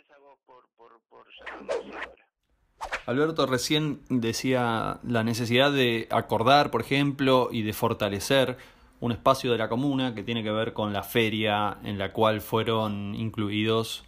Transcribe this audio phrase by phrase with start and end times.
[0.00, 1.76] gracias a vos por, por, por siempre.
[3.06, 8.56] Alberto recién decía la necesidad de acordar, por ejemplo, y de fortalecer
[9.00, 12.40] un espacio de la comuna que tiene que ver con la feria en la cual
[12.40, 14.04] fueron incluidos,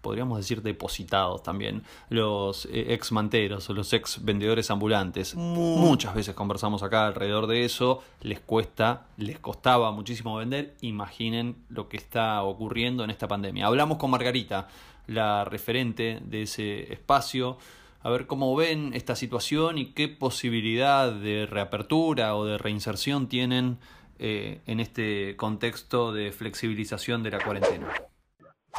[0.00, 5.34] podríamos decir, depositados también los eh, ex manteros o los ex vendedores ambulantes.
[5.34, 11.88] Muchas veces conversamos acá alrededor de eso, les cuesta, les costaba muchísimo vender, imaginen lo
[11.88, 13.66] que está ocurriendo en esta pandemia.
[13.66, 14.68] Hablamos con Margarita,
[15.06, 17.58] la referente de ese espacio
[18.06, 23.78] a ver cómo ven esta situación y qué posibilidad de reapertura o de reinserción tienen
[24.20, 27.92] eh, en este contexto de flexibilización de la cuarentena.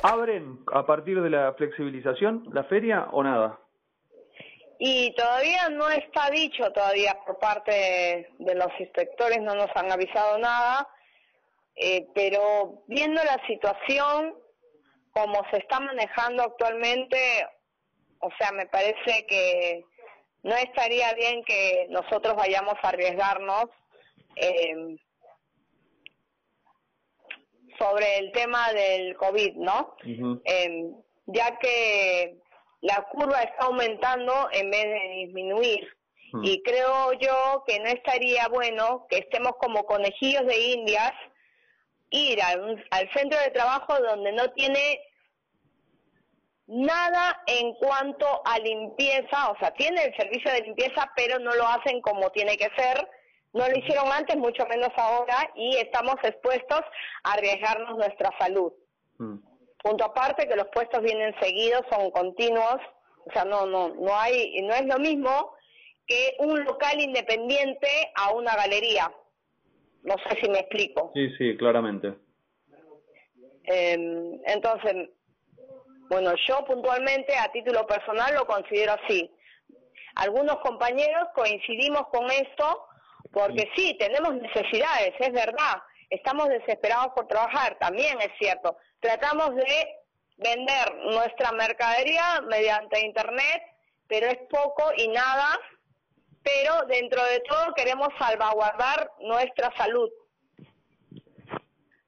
[0.02, 3.60] ¿Abren a partir de la flexibilización la feria o nada?
[4.80, 10.38] Y todavía no está dicho todavía por parte de los inspectores, no nos han avisado
[10.38, 10.88] nada,
[11.76, 14.36] eh, pero viendo la situación
[15.18, 17.18] como se está manejando actualmente,
[18.20, 19.84] o sea, me parece que
[20.44, 23.66] no estaría bien que nosotros vayamos a arriesgarnos
[24.36, 24.96] eh,
[27.80, 29.96] sobre el tema del COVID, ¿no?
[30.46, 30.92] eh,
[31.26, 32.38] ya que
[32.82, 35.98] la curva está aumentando en vez de disminuir.
[36.44, 41.14] Y creo yo que no estaría bueno que estemos como conejillos de indias,
[42.10, 45.02] ir al, al centro de trabajo donde no tiene
[46.68, 51.66] nada en cuanto a limpieza, o sea, tiene el servicio de limpieza, pero no lo
[51.66, 53.10] hacen como tiene que ser,
[53.54, 56.82] no lo hicieron antes, mucho menos ahora, y estamos expuestos
[57.24, 58.74] a arriesgarnos nuestra salud.
[59.18, 59.38] Mm.
[59.82, 62.78] Punto aparte que los puestos vienen seguidos, son continuos,
[63.26, 65.54] o sea, no, no, no hay, no es lo mismo
[66.06, 69.12] que un local independiente a una galería.
[70.08, 71.12] No sé si me explico.
[71.14, 72.14] Sí, sí, claramente.
[73.66, 75.10] Eh, entonces,
[76.10, 79.30] bueno, yo puntualmente a título personal lo considero así.
[80.16, 82.88] Algunos compañeros coincidimos con esto
[83.34, 85.76] porque sí, tenemos necesidades, es verdad.
[86.10, 88.78] Estamos desesperados por trabajar, también es cierto.
[89.02, 89.88] Tratamos de
[90.38, 93.62] vender nuestra mercadería mediante Internet,
[94.08, 95.60] pero es poco y nada.
[96.44, 100.10] Pero dentro de todo queremos salvaguardar nuestra salud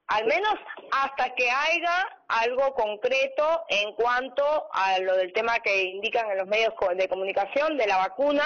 [0.10, 0.56] al menos
[0.92, 6.48] hasta que haya algo concreto en cuanto a lo del tema que indican en los
[6.48, 8.44] medios de comunicación de la vacuna,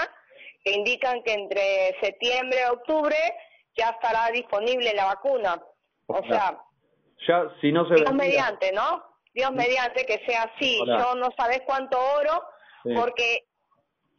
[0.64, 3.16] que indican que entre septiembre y octubre
[3.78, 5.62] ya estará disponible la vacuna.
[6.08, 6.60] O sea,
[7.26, 9.02] ya si no se Dios mediante, ¿no?
[9.34, 10.80] Dios mediante que sea así.
[10.86, 12.44] Yo no sabes cuánto oro,
[12.94, 13.46] porque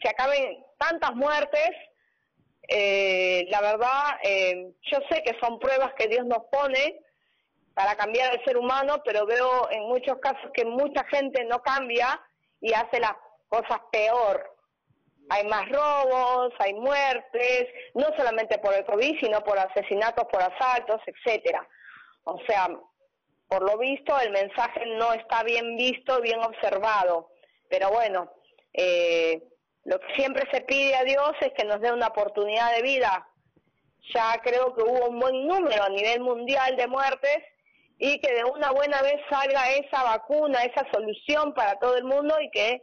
[0.05, 1.71] se acaben tantas muertes.
[2.69, 7.01] Eh, la verdad, eh, yo sé que son pruebas que Dios nos pone
[7.75, 12.21] para cambiar al ser humano, pero veo en muchos casos que mucha gente no cambia
[12.61, 13.15] y hace las
[13.49, 14.51] cosas peor.
[15.31, 21.01] Hay más robos, hay muertes, no solamente por el COVID, sino por asesinatos, por asaltos,
[21.07, 21.67] etcétera.
[22.25, 22.69] O sea,
[23.49, 27.31] por lo visto el mensaje no está bien visto, bien observado.
[27.69, 28.31] Pero bueno,
[28.75, 29.43] eh,
[29.85, 33.29] lo que siempre se pide a Dios es que nos dé una oportunidad de vida.
[34.15, 37.39] Ya creo que hubo un buen número a nivel mundial de muertes
[37.99, 42.35] y que de una buena vez salga esa vacuna, esa solución para todo el mundo
[42.41, 42.83] y que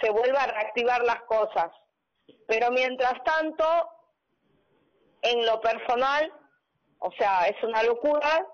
[0.00, 1.70] se vuelva a reactivar las cosas.
[2.46, 3.64] Pero mientras tanto,
[5.22, 6.32] en lo personal,
[6.98, 8.46] o sea, es una locura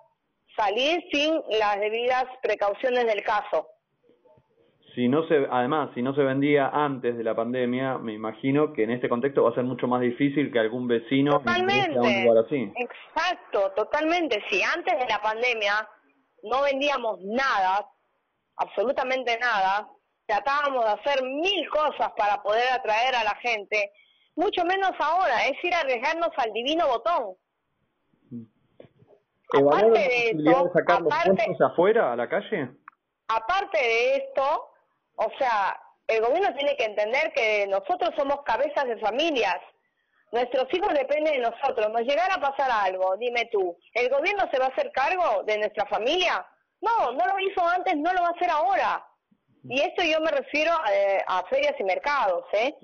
[0.56, 3.68] salir sin las debidas precauciones del caso.
[4.94, 8.84] Si no se, además, si no se vendía antes de la pandemia, me imagino que
[8.84, 12.24] en este contexto va a ser mucho más difícil que algún vecino totalmente, a un
[12.24, 12.72] lugar así.
[12.76, 14.42] Exacto, totalmente.
[14.50, 15.88] Si antes de la pandemia
[16.42, 17.88] no vendíamos nada,
[18.56, 19.88] absolutamente nada,
[20.26, 23.92] tratábamos de hacer mil cosas para poder atraer a la gente,
[24.36, 27.34] mucho menos ahora, es ir a arriesgarnos al divino botón.
[29.54, 32.70] Aparte de esto, aparte, afuera, a la calle?
[33.28, 34.71] Aparte de esto,
[35.16, 39.56] o sea, el gobierno tiene que entender que nosotros somos cabezas de familias.
[40.30, 41.90] Nuestros hijos dependen de nosotros.
[41.90, 45.58] Nos llegara a pasar algo, dime tú, ¿el gobierno se va a hacer cargo de
[45.58, 46.44] nuestra familia?
[46.80, 49.06] No, no lo hizo antes, no lo va a hacer ahora.
[49.64, 52.74] Y esto yo me refiero a, a ferias y mercados, ¿eh?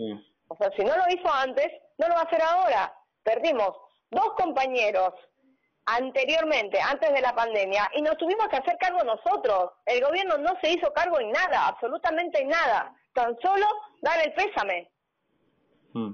[0.47, 2.95] O sea, si no lo hizo antes, no lo va a hacer ahora.
[3.25, 3.73] Perdimos
[4.11, 5.13] dos compañeros
[5.97, 9.73] anteriormente, antes de la pandemia, y nos tuvimos que hacer cargo nosotros.
[9.87, 12.95] El gobierno no se hizo cargo en nada, absolutamente en nada.
[13.15, 13.67] Tan solo
[14.03, 14.91] dar el pésame.
[15.93, 16.13] Hmm.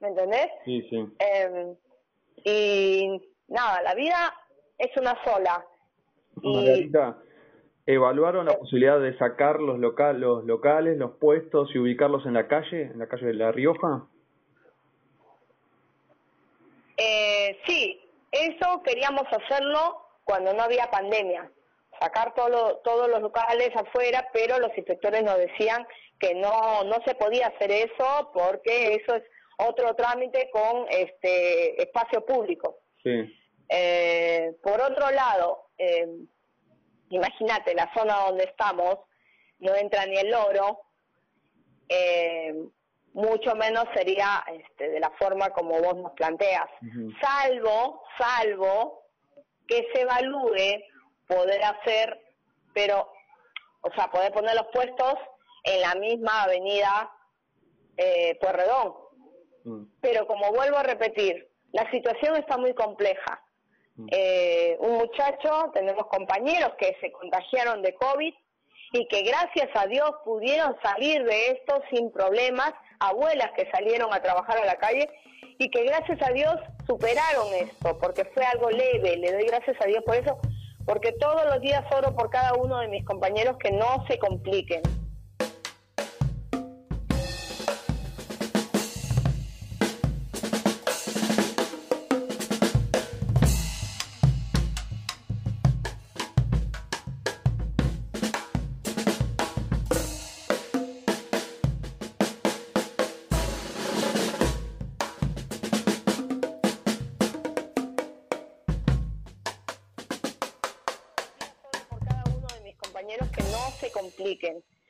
[0.00, 0.48] ¿Me entendés?
[0.64, 0.96] Sí, sí.
[1.18, 1.74] Em,
[2.44, 4.34] y nada, la vida
[4.78, 5.64] es una sola.
[6.36, 7.16] Margarita,
[7.86, 12.48] ¿Evaluaron la posibilidad de sacar los, local, los locales, los puestos y ubicarlos en la
[12.48, 14.06] calle, en la calle de La Rioja?
[16.96, 18.00] Eh, sí,
[18.32, 21.50] eso queríamos hacerlo cuando no había pandemia,
[22.00, 25.86] sacar todo, todos los locales afuera, pero los inspectores nos decían
[26.18, 29.22] que no, no se podía hacer eso porque eso es
[29.58, 32.78] otro trámite con este espacio público.
[33.02, 33.32] Sí.
[33.68, 36.08] Eh, por otro lado, eh,
[37.10, 38.98] imagínate la zona donde estamos,
[39.58, 40.80] no entra ni el oro,
[41.88, 42.54] eh,
[43.16, 46.66] mucho menos sería este, de la forma como vos nos planteas,
[47.18, 49.04] salvo, salvo
[49.66, 50.82] que se evalúe
[51.26, 52.20] poder hacer,
[52.74, 53.10] pero,
[53.80, 55.14] o sea, poder poner los puestos
[55.64, 57.10] en la misma avenida
[57.96, 58.92] eh, Puerredón.
[59.64, 59.84] Mm.
[60.02, 63.42] Pero como vuelvo a repetir, la situación está muy compleja.
[63.94, 64.08] Mm.
[64.10, 68.34] Eh, un muchacho, tenemos compañeros que se contagiaron de COVID
[68.92, 74.22] y que gracias a Dios pudieron salir de esto sin problemas, abuelas que salieron a
[74.22, 75.08] trabajar a la calle
[75.58, 76.54] y que gracias a Dios
[76.86, 80.38] superaron esto, porque fue algo leve, le doy gracias a Dios por eso,
[80.84, 84.82] porque todos los días oro por cada uno de mis compañeros que no se compliquen.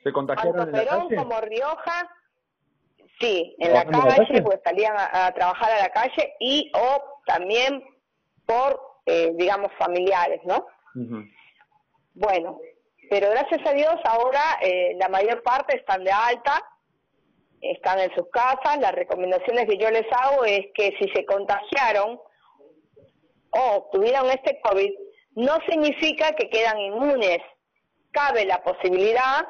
[0.03, 2.09] ¿Se contagiaron Tanto Perón como Rioja,
[3.19, 7.83] sí, en la calle, pues salían a, trabajar a la calle y o también
[8.45, 10.65] por, eh, digamos, familiares, ¿no?
[12.13, 12.59] Bueno,
[13.09, 16.63] pero gracias a Dios ahora eh, la mayor parte están de alta,
[17.61, 18.79] están en sus casas.
[18.79, 22.19] Las recomendaciones que yo les hago es que si se contagiaron
[23.51, 24.91] o tuvieron este COVID,
[25.35, 27.39] no significa que quedan inmunes.
[28.11, 29.47] Cabe la posibilidad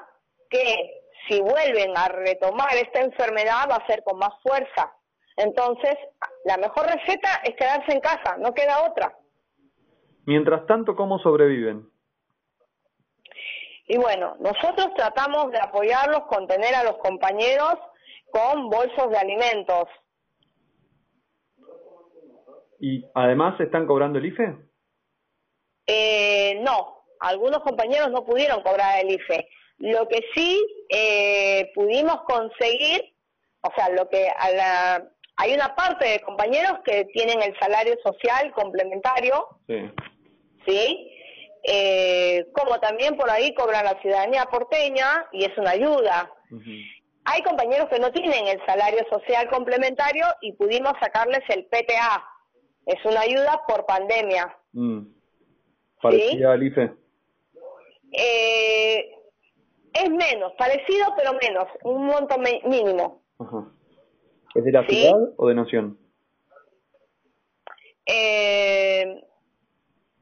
[0.50, 4.94] que si vuelven a retomar esta enfermedad va a ser con más fuerza.
[5.36, 5.95] Entonces,
[6.45, 9.15] la mejor receta es quedarse en casa, no queda otra.
[10.25, 11.89] Mientras tanto, ¿cómo sobreviven?
[13.88, 17.75] Y bueno, nosotros tratamos de apoyarlos, contener a los compañeros
[18.31, 19.86] con bolsos de alimentos.
[22.80, 24.57] ¿Y además están cobrando el IFE?
[25.88, 29.47] Eh, no, algunos compañeros no pudieron cobrar el IFE.
[29.79, 33.13] Lo que sí eh, pudimos conseguir,
[33.61, 37.95] o sea, lo que a la, hay una parte de compañeros que tienen el salario
[38.03, 39.91] social complementario, sí,
[40.65, 41.11] ¿sí?
[41.63, 46.31] Eh, como también por ahí cobran la ciudadanía porteña y es una ayuda.
[47.25, 52.23] Hay compañeros que no tienen el salario social complementario y pudimos sacarles el PTA.
[52.85, 54.57] Es una ayuda por pandemia.
[54.71, 55.01] Mm.
[56.01, 56.92] ¿Parecía al IFE?
[58.11, 59.11] Eh,
[59.94, 63.23] es menos, parecido pero menos, un monto mínimo.
[64.56, 65.99] ¿Es de la ciudad o de nación?
[68.06, 69.23] Eh,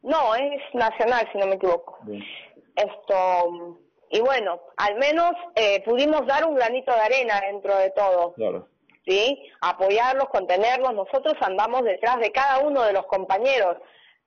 [0.02, 2.00] no, es nacional, si no me equivoco.
[2.76, 8.34] Esto y bueno, al menos eh, pudimos dar un granito de arena dentro de todo.
[8.34, 8.70] Claro.
[9.06, 9.52] ¿Sí?
[9.62, 10.94] Apoyarlos, contenerlos.
[10.94, 13.78] Nosotros andamos detrás de cada uno de los compañeros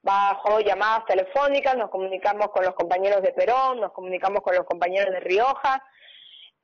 [0.03, 5.13] bajo llamadas telefónicas, nos comunicamos con los compañeros de Perón, nos comunicamos con los compañeros
[5.13, 5.83] de Rioja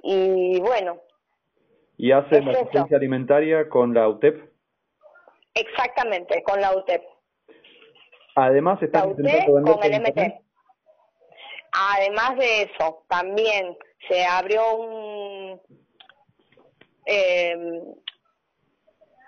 [0.03, 1.01] y bueno.
[1.97, 4.51] ¿Y hace la asistencia alimentaria con la UTEP?
[5.55, 7.03] Exactamente, con la UTEP.
[8.35, 10.45] Además está con el MT.
[11.73, 13.77] Además de eso, también
[14.09, 15.61] se abrió un
[17.07, 17.57] eh,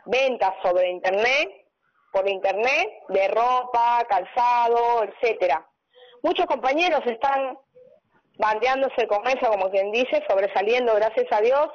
[0.06, 1.65] ventas sobre internet
[2.16, 5.66] por internet de ropa, calzado, etcétera.
[6.22, 7.58] Muchos compañeros están
[8.38, 11.68] bandeándose con eso, como quien dice, sobresaliendo, gracias a Dios,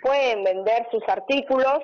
[0.00, 1.80] pueden vender sus artículos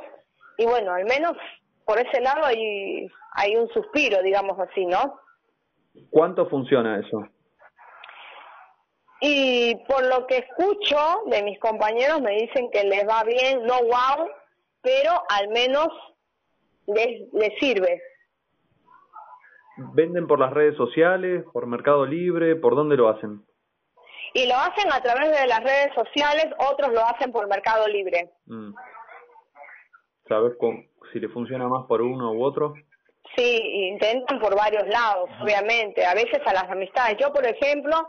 [0.56, 1.36] y bueno, al menos
[1.84, 5.20] por ese lado hay, hay un suspiro, digamos así, ¿no?
[6.08, 7.28] ¿Cuánto funciona eso?
[9.20, 13.78] Y por lo que escucho de mis compañeros me dicen que les va bien, no
[13.80, 14.26] wow,
[14.80, 15.88] pero al menos
[16.86, 18.02] les, sirve.
[19.94, 22.56] ¿Venden por las redes sociales, por Mercado Libre?
[22.56, 23.44] ¿Por dónde lo hacen?
[24.32, 28.30] Y lo hacen a través de las redes sociales, otros lo hacen por Mercado Libre.
[28.46, 28.74] Mm.
[30.28, 30.54] ¿Sabes
[31.12, 32.74] si le funciona más por uno u otro?
[33.36, 36.04] Sí, intentan por varios lados, obviamente.
[36.04, 37.16] A veces a las amistades.
[37.18, 38.08] Yo, por ejemplo,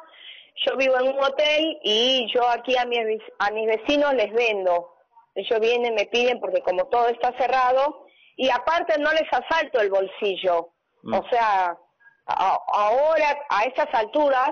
[0.66, 4.94] yo vivo en un hotel y yo aquí a mis, a mis vecinos les vendo.
[5.36, 8.05] Ellos vienen, me piden porque como todo está cerrado
[8.36, 10.70] y aparte no les asalto el bolsillo.
[11.04, 11.14] Mm.
[11.14, 11.78] O sea,
[12.26, 14.52] ahora a estas alturas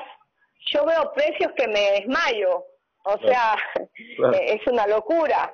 [0.72, 2.66] yo veo precios que me desmayo.
[3.06, 3.56] O sea,
[4.42, 5.54] es una locura.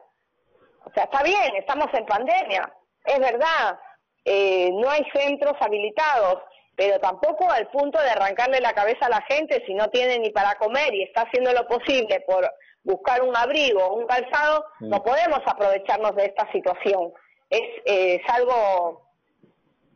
[0.85, 2.71] O sea, está bien, estamos en pandemia,
[3.05, 3.79] es verdad.
[4.25, 6.41] Eh, no hay centros habilitados,
[6.75, 10.29] pero tampoco al punto de arrancarle la cabeza a la gente si no tiene ni
[10.29, 12.49] para comer y está haciendo lo posible por
[12.83, 15.03] buscar un abrigo, un calzado, no mm.
[15.03, 17.11] podemos aprovecharnos de esta situación.
[17.49, 19.01] Es, es algo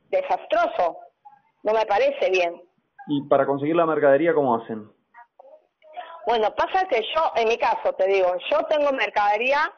[0.09, 0.97] desastroso,
[1.63, 2.61] no me parece bien.
[3.07, 4.89] ¿Y para conseguir la mercadería cómo hacen?
[6.25, 9.71] Bueno, pasa que yo, en mi caso, te digo, yo tengo mercadería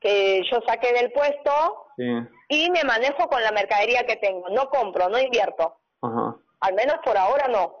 [0.00, 1.52] que yo saqué del puesto
[2.48, 4.48] y me manejo con la mercadería que tengo.
[4.50, 5.76] No compro, no invierto.
[6.60, 7.74] Al menos por ahora no.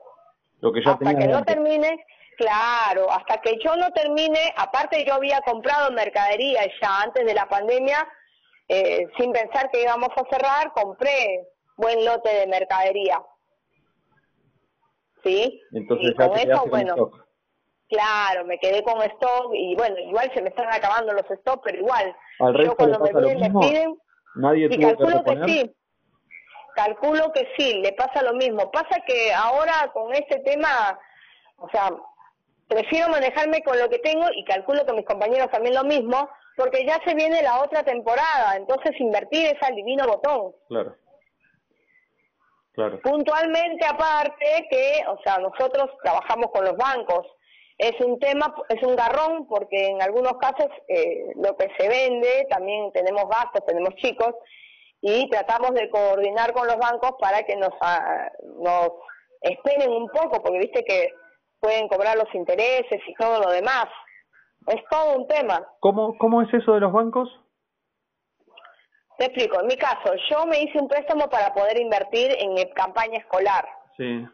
[0.60, 2.04] Lo que hasta que no termine,
[2.36, 7.48] claro, hasta que yo no termine, aparte yo había comprado mercadería ya antes de la
[7.48, 8.06] pandemia,
[8.72, 13.20] eh, sin pensar que íbamos a cerrar, compré buen lote de mercadería.
[15.24, 15.60] ¿Sí?
[15.72, 17.10] Entonces y con eso, bueno,
[17.88, 21.78] Claro, me quedé con stock y bueno, igual se me están acabando los stocks, pero
[21.78, 22.16] igual.
[22.64, 23.98] yo cuando me vienen les piden.
[24.36, 25.76] Nadie y calculo que, sí.
[26.76, 28.70] Calculo que sí, le pasa lo mismo.
[28.70, 30.96] Pasa que ahora con este tema,
[31.56, 31.90] o sea,
[32.68, 36.84] prefiero manejarme con lo que tengo y calculo que mis compañeros también lo mismo, porque
[36.84, 40.52] ya se viene la otra temporada, entonces invertir es al divino botón.
[40.68, 40.94] Claro.
[42.72, 43.00] Claro.
[43.02, 47.26] Puntualmente aparte que, o sea, nosotros trabajamos con los bancos,
[47.78, 52.46] es un tema, es un garrón porque en algunos casos eh, lo que se vende,
[52.50, 54.34] también tenemos gastos, tenemos chicos,
[55.00, 58.90] y tratamos de coordinar con los bancos para que nos, ah, nos
[59.40, 61.08] esperen un poco, porque viste que
[61.58, 63.86] pueden cobrar los intereses y todo lo demás.
[64.70, 65.66] Es todo un tema.
[65.80, 67.28] ¿Cómo, cómo es eso de los bancos?
[69.18, 69.60] Te explico.
[69.60, 73.68] En mi caso, yo me hice un préstamo para poder invertir en campaña escolar.
[73.96, 74.26] Sí.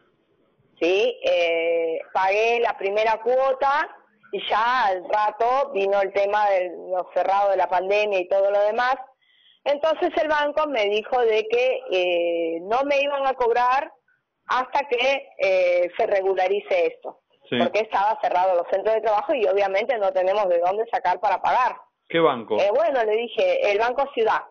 [0.79, 1.19] ¿sí?
[1.23, 3.89] Eh, pagué la primera cuota
[4.31, 8.51] y ya al rato vino el tema de lo cerrado de la pandemia y todo
[8.51, 8.95] lo demás.
[9.63, 13.91] Entonces el banco me dijo de que eh, no me iban a cobrar
[14.45, 19.97] hasta que eh, se regularice esto, porque estaba cerrado los centros de trabajo y obviamente
[19.97, 21.75] no tenemos de dónde sacar para pagar.
[22.09, 22.57] ¿Qué banco?
[22.59, 24.41] Eh, bueno, le dije, el Banco Ciudad.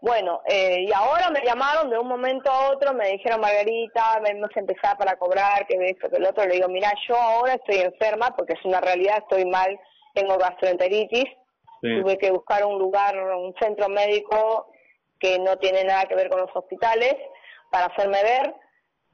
[0.00, 4.50] Bueno, eh, y ahora me llamaron de un momento a otro, me dijeron, Margarita, vamos
[4.54, 6.44] a empezar para cobrar, que esto, que el otro.
[6.44, 9.78] Le digo, mira, yo ahora estoy enferma, porque es una realidad, estoy mal,
[10.14, 11.24] tengo gastroenteritis.
[11.80, 14.68] Tuve que buscar un lugar, un centro médico
[15.20, 17.14] que no tiene nada que ver con los hospitales
[17.70, 18.54] para hacerme ver.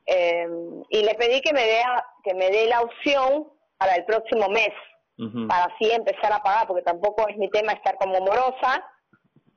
[0.07, 0.47] Eh,
[0.91, 1.83] y le pedí que me dé
[2.25, 4.73] que me dé la opción para el próximo mes,
[5.49, 8.85] para así empezar a pagar, porque tampoco es mi tema estar como morosa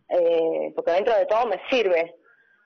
[0.10, 2.16] eh, porque dentro de todo me sirve.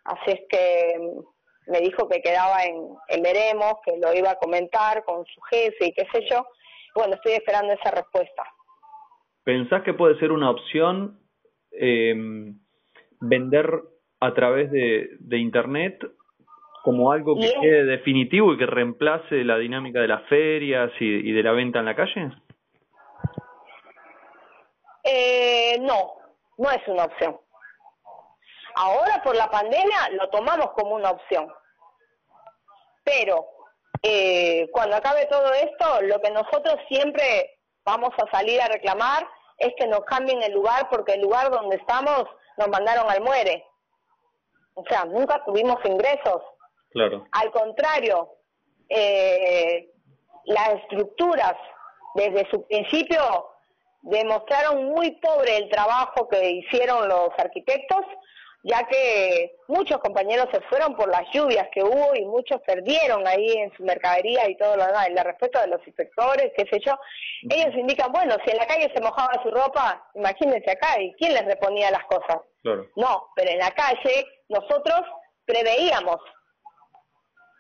[0.06, 2.76] Así es que mm, me dijo que quedaba en,
[3.08, 6.46] en veremos, que lo iba a comentar con su jefe y qué sé yo.
[6.96, 8.44] Bueno, estoy esperando esa respuesta.
[9.44, 11.20] ¿Pensás que puede ser una opción
[11.72, 12.14] eh,
[13.22, 13.82] vender
[14.20, 16.00] a través de, de Internet
[16.90, 21.32] como algo que quede definitivo y que reemplace la dinámica de las ferias y, y
[21.34, 22.32] de la venta en la calle?
[25.04, 26.16] Eh, no,
[26.58, 27.40] no es una opción.
[28.74, 31.48] Ahora por la pandemia lo tomamos como una opción.
[33.04, 33.46] Pero
[34.02, 39.28] eh, cuando acabe todo esto, lo que nosotros siempre vamos a salir a reclamar
[39.60, 42.24] es que nos cambien el lugar porque el lugar donde estamos
[42.58, 43.64] nos mandaron al muere.
[44.74, 46.42] O sea, nunca tuvimos ingresos.
[46.92, 47.26] Claro.
[47.32, 48.30] Al contrario,
[48.90, 49.90] eh,
[50.46, 51.56] las estructuras
[52.16, 53.20] desde su principio
[54.02, 58.06] demostraron muy pobre el trabajo que hicieron los arquitectos,
[58.64, 63.52] ya que muchos compañeros se fueron por las lluvias que hubo y muchos perdieron ahí
[63.54, 65.10] en su mercadería y todo lo demás.
[65.10, 66.94] Y la respuesta de los inspectores, qué sé yo,
[67.50, 71.34] ellos indican, bueno, si en la calle se mojaba su ropa, imagínense acá, ¿y quién
[71.34, 72.42] les reponía las cosas?
[72.96, 75.02] No, pero en la calle nosotros
[75.46, 76.18] preveíamos.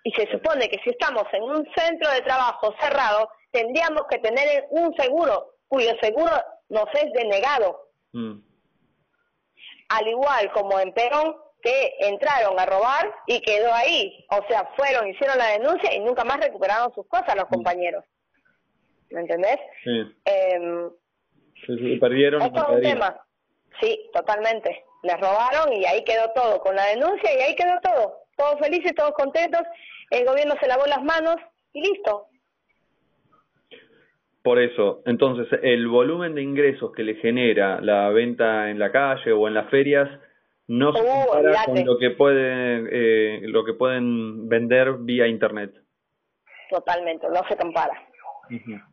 [0.09, 4.65] Y se supone que si estamos en un centro de trabajo cerrado, tendríamos que tener
[4.71, 6.31] un seguro cuyo seguro
[6.69, 7.91] nos es denegado.
[8.11, 8.39] Mm.
[9.89, 14.25] Al igual como en Perón, que entraron a robar y quedó ahí.
[14.31, 17.53] O sea, fueron, hicieron la denuncia y nunca más recuperaron sus cosas los mm.
[17.53, 18.03] compañeros.
[19.11, 19.57] ¿Me entendés?
[19.83, 20.11] Sí.
[20.25, 20.89] Eh,
[21.99, 22.41] perdieron.
[22.41, 23.15] es un tema.
[23.79, 24.85] Sí, totalmente.
[25.03, 28.23] Les robaron y ahí quedó todo, con la denuncia y ahí quedó todo.
[28.35, 29.61] Todos felices, todos contentos.
[30.09, 31.35] El gobierno se lavó las manos
[31.73, 32.27] y listo.
[34.41, 39.33] Por eso, entonces, el volumen de ingresos que le genera la venta en la calle
[39.33, 40.09] o en las ferias
[40.67, 45.73] no se uh, compara con lo que pueden eh, lo que pueden vender vía internet.
[46.69, 48.07] Totalmente, no se compara.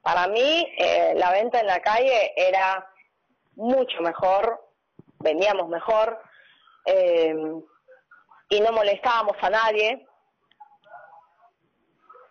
[0.02, 2.87] Para mí, eh, la venta en la calle era
[3.54, 4.61] mucho mejor,
[5.20, 6.18] vendíamos mejor
[6.85, 7.35] eh,
[8.50, 10.06] y no molestábamos a nadie.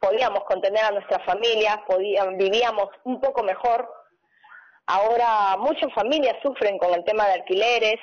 [0.05, 3.91] Podíamos contener a nuestras familias, podíamos, vivíamos un poco mejor.
[4.85, 7.95] Ahora muchas familias sufren con el tema de alquileres,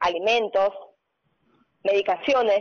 [0.00, 0.68] alimentos,
[1.84, 2.60] medicaciones,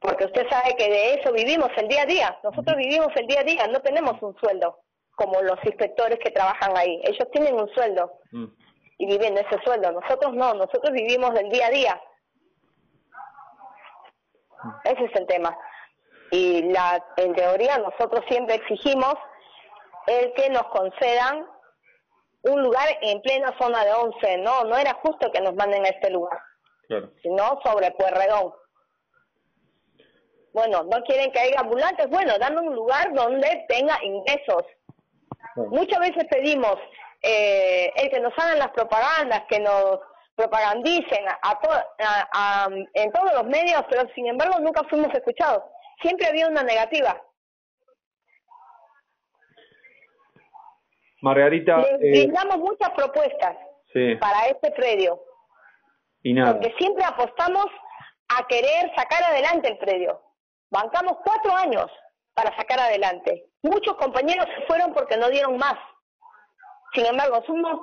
[0.00, 2.38] porque usted sabe que de eso vivimos el día a día.
[2.42, 4.78] Nosotros vivimos el día a día, no tenemos un sueldo
[5.16, 6.98] como los inspectores que trabajan ahí.
[7.04, 8.46] Ellos tienen un sueldo mm.
[9.00, 9.92] y viven de ese sueldo.
[9.92, 12.02] Nosotros no, nosotros vivimos del día a día.
[14.84, 15.54] Ese es el tema.
[16.30, 19.14] Y la, en teoría nosotros siempre exigimos
[20.06, 21.46] el que nos concedan
[22.42, 24.38] un lugar en plena zona de once.
[24.38, 26.38] No, no era justo que nos manden a este lugar,
[27.22, 28.54] sino sobre Puerredón.
[30.52, 34.64] Bueno, no quieren que haya ambulantes, bueno, dame un lugar donde tenga ingresos.
[35.54, 36.76] Muchas veces pedimos
[37.22, 40.00] eh, el que nos hagan las propagandas, que nos
[40.34, 45.62] propagandicen a, en todos los medios, pero sin embargo nunca fuimos escuchados.
[46.02, 47.20] Siempre había una negativa.
[51.22, 51.78] Margarita.
[52.00, 53.56] Le, eh, muchas propuestas
[54.20, 55.22] para este predio.
[56.22, 56.52] Y nada.
[56.52, 57.66] Porque siempre apostamos
[58.28, 60.22] a querer sacar adelante el predio.
[60.70, 61.86] Bancamos cuatro años
[62.34, 63.46] para sacar adelante.
[63.62, 65.76] Muchos compañeros se fueron porque no dieron más.
[66.94, 67.80] Sin embargo, somos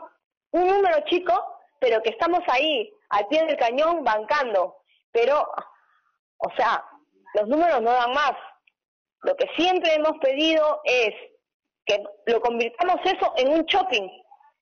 [0.52, 1.34] un número chico,
[1.80, 4.78] pero que estamos ahí, al pie del cañón, bancando.
[5.12, 5.48] Pero,
[6.38, 6.84] o sea,
[7.38, 8.34] los números no dan más.
[9.22, 11.14] Lo que siempre hemos pedido es
[11.86, 14.08] que lo convirtamos eso en un shopping,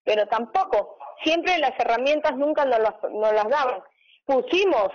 [0.03, 3.81] pero tampoco, siempre las herramientas nunca nos las, nos las daban.
[4.25, 4.89] Pusimos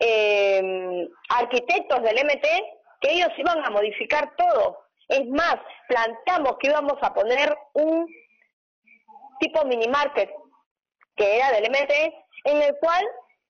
[0.00, 2.46] eh, arquitectos del MT
[3.00, 4.78] que ellos iban a modificar todo.
[5.08, 5.56] Es más,
[5.88, 8.06] plantamos que íbamos a poner un
[9.40, 10.30] tipo mini market
[11.16, 11.92] que era del MT,
[12.44, 13.04] en el cual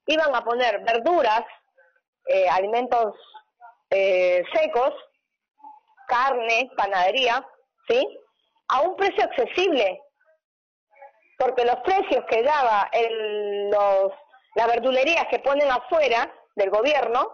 [0.07, 1.45] iban a poner verduras,
[2.27, 3.15] eh, alimentos
[3.95, 4.93] eh, secos,
[6.09, 7.47] carne, panadería,
[7.89, 8.07] ¿sí?
[8.69, 10.03] A un precio accesible,
[11.39, 14.13] porque los precios que daba el, los,
[14.57, 17.31] las verdulerías que ponen afuera del gobierno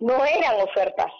[0.00, 1.10] no eran ofertas.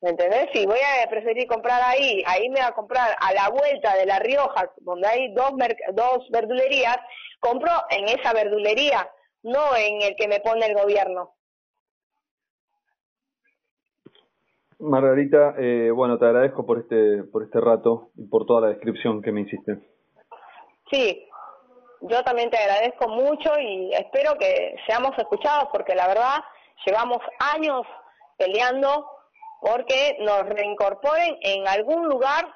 [0.00, 0.48] ¿Me entendés?
[0.52, 4.06] Si voy a preferir comprar ahí, ahí me voy a comprar a la vuelta de
[4.06, 5.52] La Rioja, donde hay dos,
[5.92, 6.98] dos verdulerías,
[7.40, 9.10] compro en esa verdulería,
[9.42, 11.37] no en el que me pone el gobierno.
[14.80, 19.22] Margarita, eh, bueno, te agradezco por este, por este rato y por toda la descripción
[19.22, 19.78] que me hiciste.
[20.90, 21.28] Sí,
[22.02, 26.38] yo también te agradezco mucho y espero que seamos escuchados porque la verdad
[26.86, 27.18] llevamos
[27.54, 27.82] años
[28.36, 29.06] peleando
[29.60, 32.46] porque nos reincorporen en algún lugar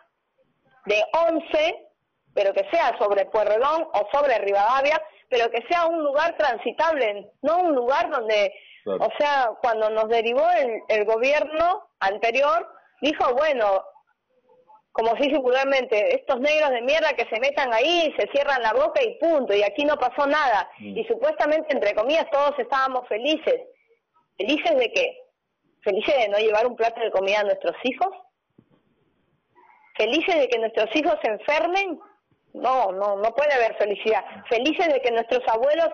[0.86, 1.88] de 11,
[2.34, 7.62] pero que sea sobre Puerredón o sobre Rivadavia, pero que sea un lugar transitable, no
[7.62, 8.52] un lugar donde
[8.84, 12.68] o sea, cuando nos derivó el, el gobierno anterior,
[13.00, 13.84] dijo, bueno,
[14.92, 18.74] como si dice vulgarmente, estos negros de mierda que se metan ahí, se cierran la
[18.74, 20.70] boca y punto, y aquí no pasó nada.
[20.78, 20.98] Mm.
[20.98, 23.60] Y supuestamente, entre comillas, todos estábamos felices.
[24.36, 25.18] ¿Felices de qué?
[25.82, 28.08] ¿Felices de no llevar un plato de comida a nuestros hijos?
[29.96, 31.98] ¿Felices de que nuestros hijos se enfermen?
[32.52, 34.24] No, no, no puede haber felicidad.
[34.48, 35.88] ¿Felices de que nuestros abuelos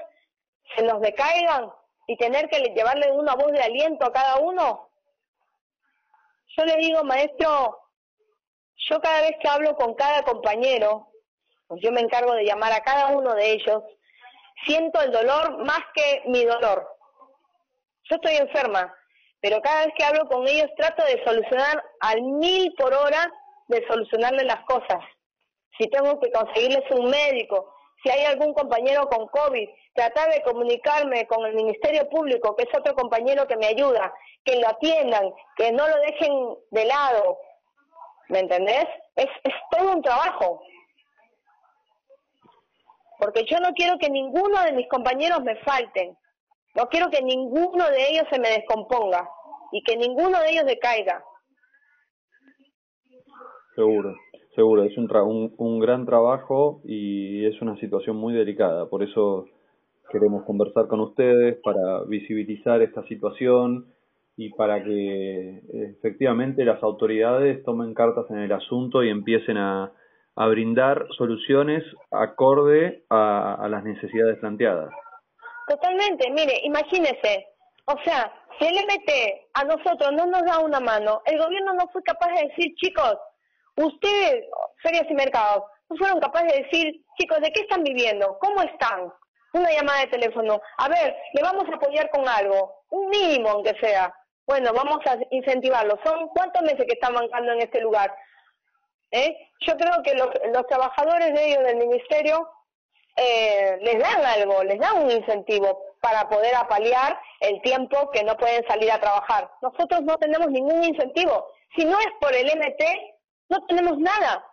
[0.77, 1.71] se nos decaigan?
[2.09, 4.91] Y tener que llevarle una voz de aliento a cada uno.
[6.57, 7.79] Yo le digo, maestro,
[8.89, 11.13] yo cada vez que hablo con cada compañero,
[11.67, 13.83] pues yo me encargo de llamar a cada uno de ellos,
[14.65, 16.89] siento el dolor más que mi dolor.
[18.05, 18.93] Yo estoy enferma,
[19.43, 23.31] pero cada vez que hablo con ellos trato de solucionar al mil por hora
[23.67, 25.05] de solucionarles las cosas.
[25.77, 27.71] Si tengo que conseguirles un médico,
[28.03, 32.79] si hay algún compañero con COVID, tratar de comunicarme con el Ministerio Público, que es
[32.79, 34.13] otro compañero que me ayuda,
[34.45, 37.39] que lo atiendan, que no lo dejen de lado.
[38.29, 38.87] ¿Me entendés?
[39.17, 40.63] Es, es todo un trabajo.
[43.19, 46.17] Porque yo no quiero que ninguno de mis compañeros me falten.
[46.75, 49.29] No quiero que ninguno de ellos se me descomponga
[49.73, 51.25] y que ninguno de ellos decaiga.
[53.75, 54.15] Seguro.
[54.59, 58.89] Seguro, es un, un, un, gran trabajo y es una situación muy delicada.
[58.89, 59.47] Por eso
[60.11, 63.87] queremos conversar con ustedes para visibilizar esta situación
[64.37, 69.93] y para que efectivamente las autoridades tomen cartas en el asunto y empiecen a,
[70.35, 74.91] a brindar soluciones acorde a, las necesidades planteadas.
[75.69, 77.47] Totalmente, mire, imagínese,
[77.85, 79.11] o sea, si el MT
[79.55, 83.19] a nosotros no nos da una mano, el gobierno no fue capaz de decir, chicos,
[83.85, 84.45] ustedes,
[84.83, 88.39] ferias y mercados, no fueron capaces de decir, chicos, ¿de qué están viviendo?
[88.41, 89.13] ¿Cómo están?
[89.55, 90.61] Una llamada de teléfono.
[90.77, 94.13] A ver, le vamos a apoyar con algo, un mínimo aunque sea.
[94.47, 95.99] Bueno, vamos a incentivarlo.
[96.05, 98.15] ¿Son cuántos meses que están bancando en este lugar?
[99.11, 99.37] ¿Eh?
[99.61, 102.49] Yo creo que los, los trabajadores de ellos del ministerio
[103.17, 108.37] eh, les dan algo, les dan un incentivo para poder apalear el tiempo que no
[108.37, 109.51] pueden salir a trabajar.
[109.61, 111.49] Nosotros no tenemos ningún incentivo.
[111.77, 112.85] Si no es por el MT,
[113.49, 114.45] no tenemos nada.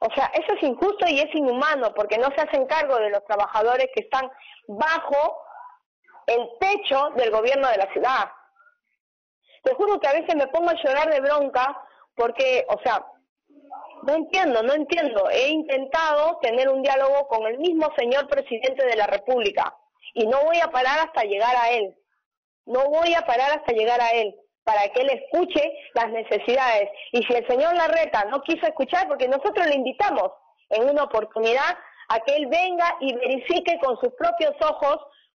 [0.00, 3.24] O sea, eso es injusto y es inhumano porque no se hacen cargo de los
[3.24, 4.30] trabajadores que están
[4.68, 5.38] bajo
[6.26, 8.30] el techo del gobierno de la ciudad.
[9.62, 11.80] Te juro que a veces me pongo a llorar de bronca
[12.14, 13.06] porque, o sea,
[14.02, 15.30] no entiendo, no entiendo.
[15.30, 19.74] He intentado tener un diálogo con el mismo señor presidente de la República
[20.12, 21.96] y no voy a parar hasta llegar a él.
[22.66, 24.34] No voy a parar hasta llegar a él
[24.64, 25.62] para que él escuche
[25.94, 26.90] las necesidades.
[27.12, 30.32] Y si el señor Larreta no quiso escuchar, porque nosotros le invitamos
[30.70, 34.98] en una oportunidad a que él venga y verifique con sus propios ojos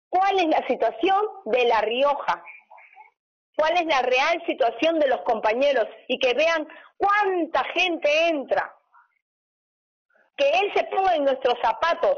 [0.09, 2.43] cuál es la situación de La Rioja,
[3.57, 8.73] cuál es la real situación de los compañeros y que vean cuánta gente entra.
[10.37, 12.17] Que él se ponga en nuestros zapatos,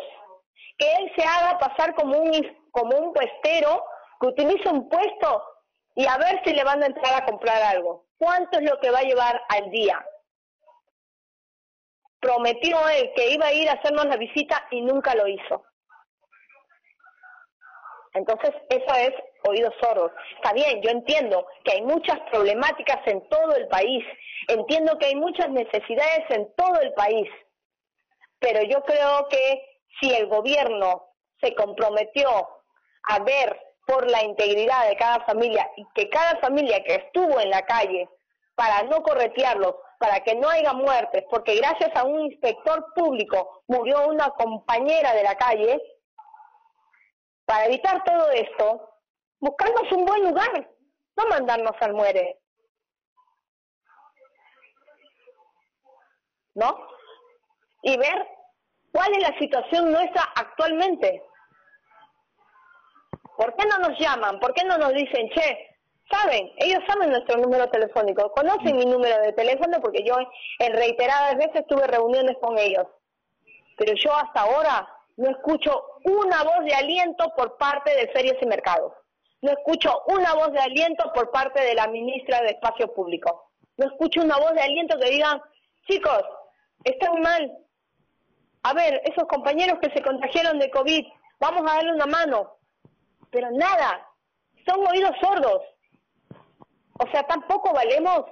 [0.77, 3.83] que él se haga pasar como un, como un puestero
[4.19, 5.43] que utiliza un puesto
[5.97, 8.05] y a ver si le van a entrar a comprar algo.
[8.19, 10.05] ¿Cuánto es lo que va a llevar al día?
[12.19, 15.65] Prometió él que iba a ir a hacernos la visita y nunca lo hizo.
[18.13, 19.11] Entonces, eso es
[19.47, 20.11] oídos sordos.
[20.35, 24.05] Está bien, yo entiendo que hay muchas problemáticas en todo el país,
[24.49, 27.27] entiendo que hay muchas necesidades en todo el país,
[28.37, 31.09] pero yo creo que si el gobierno
[31.41, 32.29] se comprometió
[33.09, 37.49] a ver por la integridad de cada familia y que cada familia que estuvo en
[37.49, 38.09] la calle
[38.53, 44.07] para no corretearlos, para que no haya muertes, porque gracias a un inspector público murió
[44.09, 45.81] una compañera de la calle,
[47.45, 48.89] para evitar todo esto,
[49.39, 50.69] buscarnos un buen lugar,
[51.15, 52.39] no mandarnos al muere.
[56.55, 56.77] ¿No?
[57.83, 58.27] Y ver
[58.91, 61.23] cuál es la situación nuestra actualmente.
[63.37, 64.39] ¿Por qué no nos llaman?
[64.39, 65.77] ¿Por qué no nos dicen, che,
[66.09, 70.15] saben, ellos saben nuestro número telefónico, conocen mi número de teléfono porque yo
[70.59, 72.87] en reiteradas veces tuve reuniones con ellos.
[73.77, 78.47] Pero yo hasta ahora no escucho una voz de aliento por parte de Ferias y
[78.47, 78.93] Mercados.
[79.41, 83.51] No escucho una voz de aliento por parte de la ministra de Espacio Público.
[83.77, 85.39] No escucho una voz de aliento que digan,
[85.87, 86.23] chicos,
[86.83, 87.51] están mal.
[88.63, 91.05] A ver, esos compañeros que se contagiaron de COVID,
[91.39, 92.56] vamos a darle una mano
[93.31, 94.07] pero nada,
[94.65, 95.61] son oídos sordos.
[96.99, 98.25] O sea, tampoco valemos,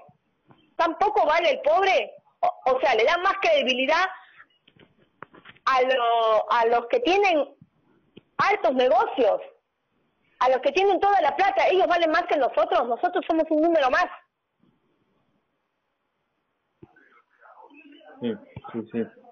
[0.75, 4.05] tampoco vale el pobre, o, sea, le dan más credibilidad
[5.65, 7.55] a, lo, a los que tienen
[8.37, 9.41] altos negocios,
[10.39, 13.61] a los que tienen toda la plata, ellos valen más que nosotros, nosotros somos un
[13.61, 14.05] número más.
[18.21, 18.33] Sí,
[18.71, 19.24] sí, sí.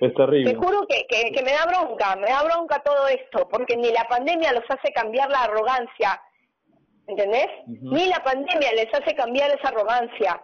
[0.00, 0.52] Es terrible.
[0.52, 4.06] Te juro que, que, me da bronca, me da bronca todo esto, porque ni la
[4.08, 6.20] pandemia los hace cambiar la arrogancia,
[7.06, 7.48] ¿entendés?
[7.66, 10.40] Ni la pandemia les hace cambiar esa arrogancia.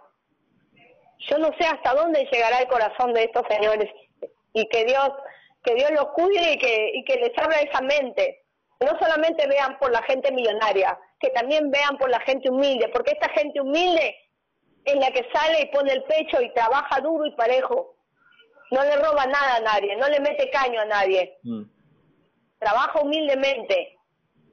[1.29, 3.89] Yo no sé hasta dónde llegará el corazón de estos señores
[4.53, 5.11] y que Dios
[5.65, 8.43] que Dios los cuide y que, y que les abra esa mente.
[8.79, 13.13] No solamente vean por la gente millonaria, que también vean por la gente humilde, porque
[13.13, 14.15] esta gente humilde
[14.85, 17.94] es la que sale y pone el pecho y trabaja duro y parejo
[18.71, 21.37] no le roba nada a nadie, no le mete caño a nadie.
[21.43, 21.63] Mm.
[22.59, 23.97] Trabaja humildemente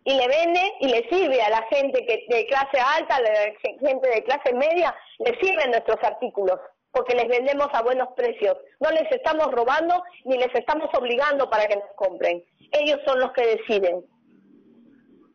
[0.04, 3.30] y le vende y le sirve a la gente que de clase alta, a la
[3.62, 6.58] gente de clase media, le sirven nuestros artículos
[6.92, 8.56] porque les vendemos a buenos precios.
[8.80, 12.44] No les estamos robando ni les estamos obligando para que nos compren.
[12.70, 14.04] Ellos son los que deciden.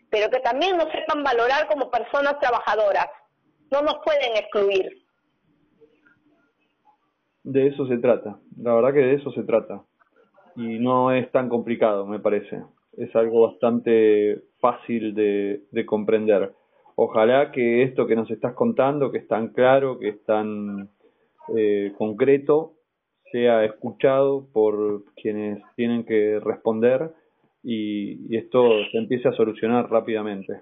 [0.10, 3.08] Pero que también nos sepan valorar como personas trabajadoras.
[3.72, 5.07] No nos pueden excluir
[7.48, 8.40] de eso se trata.
[8.62, 9.84] La verdad que de eso se trata.
[10.56, 12.62] Y no es tan complicado, me parece.
[12.98, 16.52] Es algo bastante fácil de, de comprender.
[16.96, 20.90] Ojalá que esto que nos estás contando, que es tan claro, que es tan
[21.56, 22.74] eh, concreto,
[23.32, 27.14] sea escuchado por quienes tienen que responder
[27.64, 30.62] y, esto se empiece a solucionar rápidamente.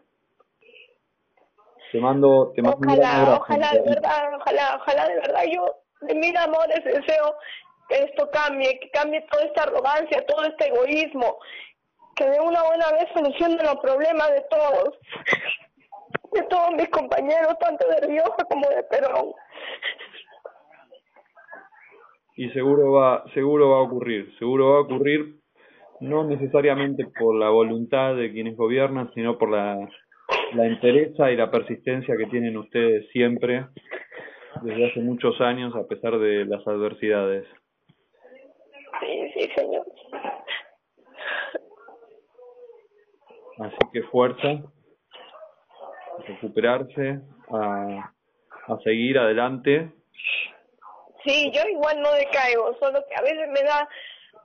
[1.92, 6.36] Te mando, te mando ojalá, ojalá de verdad, ojalá, ojalá de verdad yo de mil
[6.38, 7.36] amores deseo
[7.88, 11.38] que esto cambie, que cambie toda esta arrogancia, todo este egoísmo,
[12.16, 14.98] que de una buena vez solucione los problemas de todos,
[16.32, 19.34] de todos mis compañeros, tanto de Rioja como de Perón.
[22.38, 25.36] Y seguro va, seguro va a ocurrir, seguro va a ocurrir
[26.02, 29.78] no necesariamente por la voluntad de quienes gobiernan, sino por la,
[30.54, 33.68] la entereza y la persistencia que tienen ustedes siempre
[34.66, 37.46] desde hace muchos años a pesar de las adversidades.
[39.00, 39.86] Sí, sí, señor.
[43.60, 48.12] Así que fuerza, a recuperarse, a,
[48.68, 49.92] a seguir adelante.
[51.24, 53.88] Sí, yo igual no decaigo, solo que a veces me da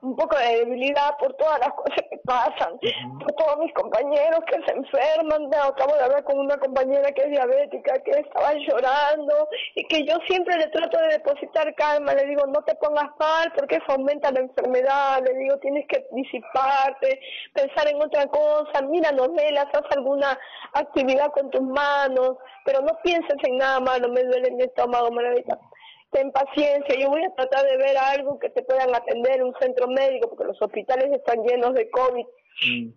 [0.02, 2.78] un poco de debilidad por todas las cosas que pasan,
[3.18, 5.50] por todos mis compañeros que se enferman.
[5.54, 10.16] acabo de hablar con una compañera que es diabética, que estaba llorando y que yo
[10.26, 12.14] siempre le trato de depositar calma.
[12.14, 15.22] Le digo, no te pongas mal porque eso aumenta la enfermedad.
[15.22, 17.20] Le digo, tienes que disiparte,
[17.54, 18.82] pensar en otra cosa.
[18.82, 20.38] Mira novelas, haz alguna
[20.72, 24.08] actividad con tus manos, pero no pienses en nada malo.
[24.08, 25.58] Me duele mi estómago, maravilla
[26.11, 29.55] ten paciencia, yo voy a tratar de ver algo que te puedan atender en un
[29.61, 32.25] centro médico, porque los hospitales están llenos de COVID
[32.66, 32.88] mm.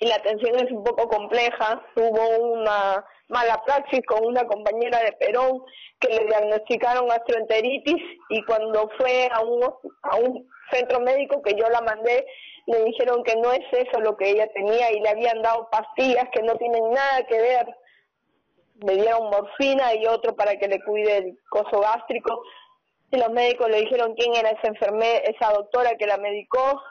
[0.00, 1.82] y la atención es un poco compleja.
[1.96, 5.62] Hubo una mala praxis con una compañera de Perón
[6.00, 9.62] que le diagnosticaron gastroenteritis y cuando fue a un,
[10.02, 12.26] a un centro médico que yo la mandé,
[12.66, 16.28] le dijeron que no es eso lo que ella tenía y le habían dado pastillas
[16.32, 17.66] que no tienen nada que ver
[18.84, 22.42] le dieron morfina y otro para que le cuide el coso gástrico.
[23.10, 26.82] Y los médicos le dijeron quién era esa enfermera, esa doctora que la medicó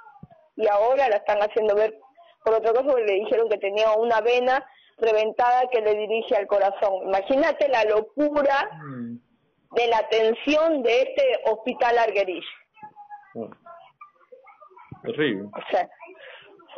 [0.56, 1.97] y ahora la están haciendo ver
[2.43, 4.65] por otra cosa porque le dijeron que tenía una vena
[4.97, 7.08] reventada que le dirige al corazón.
[7.08, 9.15] Imagínate la locura mm.
[9.71, 12.45] de la atención de este hospital Arguerich.
[15.01, 15.49] Terrible.
[15.56, 15.89] O sea,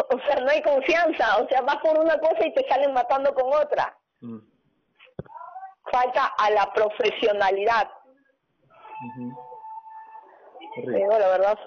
[0.10, 3.34] o sea, no hay confianza, o sea, vas por una cosa y te salen matando
[3.34, 3.98] con otra.
[4.22, 4.53] Mm
[5.94, 7.88] falta a la profesionalidad.
[11.20, 11.60] la verdad,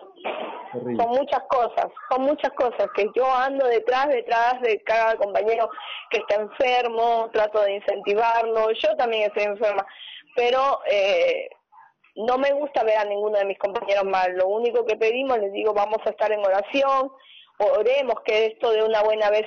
[0.72, 5.70] son muchas cosas, son muchas cosas que yo ando detrás, detrás de cada compañero
[6.10, 9.86] que está enfermo, trato de incentivarlo, yo también estoy enferma,
[10.34, 11.48] pero eh,
[12.16, 15.52] no me gusta ver a ninguno de mis compañeros mal, lo único que pedimos, les
[15.52, 17.12] digo, vamos a estar en oración,
[17.58, 19.46] oremos que esto de una buena vez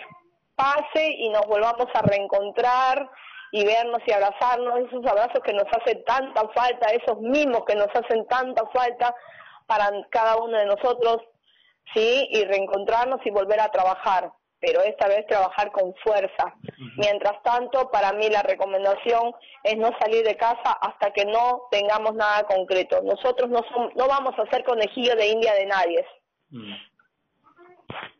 [0.55, 3.09] pase y nos volvamos a reencontrar
[3.51, 7.87] y vernos y abrazarnos, esos abrazos que nos hacen tanta falta, esos mismos que nos
[7.87, 9.15] hacen tanta falta
[9.65, 11.17] para cada uno de nosotros,
[11.93, 16.53] sí, y reencontrarnos y volver a trabajar, pero esta vez trabajar con fuerza.
[16.97, 19.33] Mientras tanto, para mí la recomendación
[19.63, 23.01] es no salir de casa hasta que no tengamos nada concreto.
[23.03, 26.05] Nosotros no, somos, no vamos a ser conejillo de India de nadie.
[26.49, 26.73] Mm.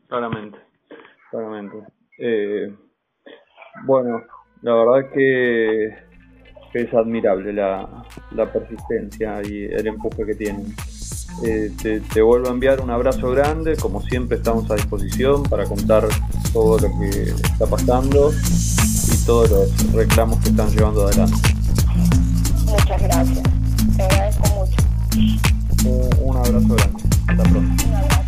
[0.08, 0.58] Claramente,
[1.30, 1.76] claramente.
[2.18, 2.74] Eh,
[3.84, 4.24] bueno,
[4.62, 6.10] la verdad que,
[6.72, 8.04] es admirable la,
[8.52, 10.74] persistencia y el empuje que tienen.
[11.44, 11.70] Eh,
[12.12, 16.06] te, vuelvo a enviar un abrazo grande, como siempre estamos a disposición para contar
[16.52, 21.36] todo lo que está pasando y todos los reclamos que están llevando adelante.
[22.66, 23.42] Muchas gracias,
[23.96, 26.22] te agradezco mucho.
[26.22, 28.19] un abrazo grande.